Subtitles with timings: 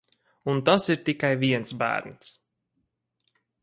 [0.53, 2.35] Un tas ir tikai viens bērns...